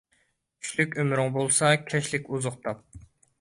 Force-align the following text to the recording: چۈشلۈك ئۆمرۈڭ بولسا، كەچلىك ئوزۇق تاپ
چۈشلۈك 0.61 0.97
ئۆمرۈڭ 1.03 1.29
بولسا، 1.41 1.69
كەچلىك 1.93 2.33
ئوزۇق 2.33 2.59
تاپ 2.65 2.83